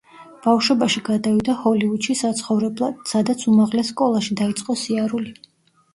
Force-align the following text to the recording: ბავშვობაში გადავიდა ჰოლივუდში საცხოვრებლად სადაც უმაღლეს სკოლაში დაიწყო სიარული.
ბავშვობაში 0.43 1.01
გადავიდა 1.09 1.55
ჰოლივუდში 1.65 2.15
საცხოვრებლად 2.23 3.07
სადაც 3.15 3.47
უმაღლეს 3.53 3.93
სკოლაში 3.95 4.39
დაიწყო 4.45 4.79
სიარული. 4.87 5.37